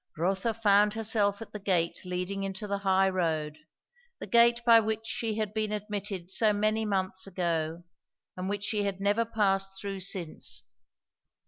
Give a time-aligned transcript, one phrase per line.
[0.17, 3.59] Rotha found herself at the gate leading into the high road;
[4.19, 7.83] the gate by which she had been admitted so many months ago,
[8.35, 10.63] and which she had never passed through since.